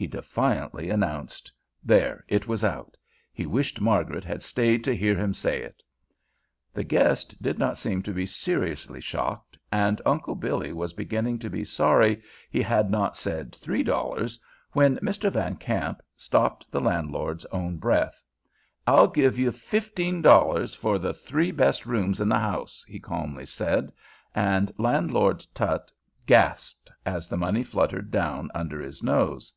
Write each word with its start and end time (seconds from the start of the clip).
he 0.00 0.06
defiantly 0.06 0.88
announced. 0.88 1.52
There! 1.84 2.24
It 2.26 2.48
was 2.48 2.64
out! 2.64 2.96
He 3.34 3.44
wished 3.44 3.82
Margaret 3.82 4.24
had 4.24 4.42
stayed 4.42 4.82
to 4.84 4.96
hear 4.96 5.14
him 5.14 5.34
say 5.34 5.60
it. 5.60 5.82
The 6.72 6.84
guest 6.84 7.42
did 7.42 7.58
not 7.58 7.76
seem 7.76 8.02
to 8.04 8.14
be 8.14 8.24
seriously 8.24 9.02
shocked, 9.02 9.58
and 9.70 10.00
Uncle 10.06 10.36
Billy 10.36 10.72
was 10.72 10.94
beginning 10.94 11.38
to 11.40 11.50
be 11.50 11.64
sorry 11.64 12.22
he 12.50 12.62
had 12.62 12.90
not 12.90 13.14
said 13.14 13.54
three 13.54 13.82
dollars, 13.82 14.40
when 14.72 14.96
Mr. 15.00 15.30
Van 15.30 15.56
Kamp 15.56 16.00
stopped 16.16 16.70
the 16.72 16.80
landlord's 16.80 17.44
own 17.52 17.76
breath. 17.76 18.24
"I'll 18.86 19.06
give 19.08 19.38
you 19.38 19.52
fifteen 19.52 20.22
dollars 20.22 20.72
for 20.74 20.98
the 20.98 21.12
three 21.12 21.50
best 21.50 21.84
rooms 21.84 22.22
in 22.22 22.30
the 22.30 22.38
house," 22.38 22.86
he 22.88 23.00
calmly 23.00 23.44
said, 23.44 23.92
and 24.34 24.72
Landlord 24.78 25.44
Tutt 25.52 25.92
gasped 26.24 26.90
as 27.04 27.28
the 27.28 27.36
money 27.36 27.62
fluttered 27.62 28.10
down 28.10 28.50
under 28.54 28.80
his 28.80 29.02
nose. 29.02 29.52